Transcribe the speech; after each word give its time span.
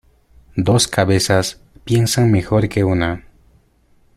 Dos 0.55 0.87
cabezas 0.87 1.61
piensan 1.83 2.31
mejor 2.31 2.67
que 2.69 2.83
una. 2.83 3.23